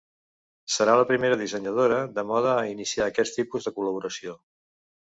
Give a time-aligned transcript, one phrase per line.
[0.75, 4.41] Serà la primera dissenyadora de moda a iniciar aquest tipus de col·laboració.